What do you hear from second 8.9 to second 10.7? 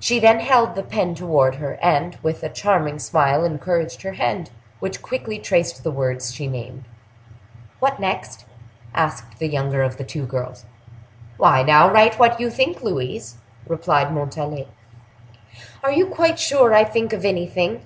asked the younger of the two girls.